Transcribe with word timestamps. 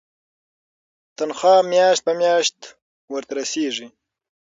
تنخوا 1.17 1.55
میاشت 1.71 2.01
په 2.05 2.11
میاشت 2.19 2.57
ورته 3.13 3.31
رسیږي. 3.39 3.87